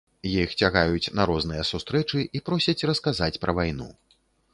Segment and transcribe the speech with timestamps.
[0.27, 3.89] Іх цягаюць на розныя сустрэчы і просяць расказаць пра вайну.